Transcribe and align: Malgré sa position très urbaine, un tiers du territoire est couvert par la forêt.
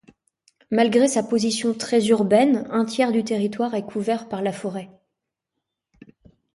Malgré 0.71 1.07
sa 1.07 1.21
position 1.21 1.75
très 1.75 2.07
urbaine, 2.07 2.65
un 2.71 2.85
tiers 2.85 3.11
du 3.11 3.23
territoire 3.23 3.75
est 3.75 3.85
couvert 3.85 4.27
par 4.27 4.41
la 4.41 4.51
forêt. 4.51 4.89